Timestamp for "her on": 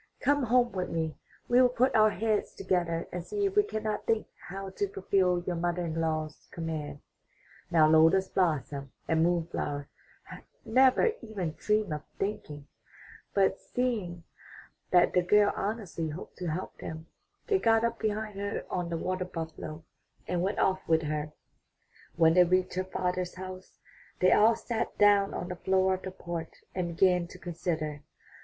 18.39-18.89